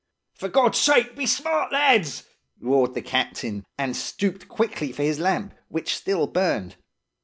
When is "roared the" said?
2.59-3.03